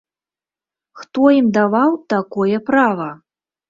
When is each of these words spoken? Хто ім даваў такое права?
Хто 1.03 1.21
ім 1.41 1.53
даваў 1.61 1.91
такое 2.17 2.65
права? 2.75 3.09